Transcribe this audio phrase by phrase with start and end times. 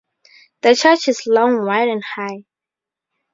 [0.63, 2.45] The church is long, wide and high.